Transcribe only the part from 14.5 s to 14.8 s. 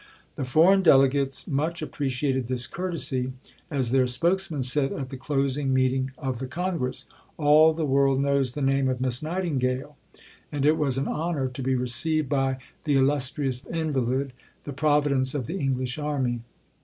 the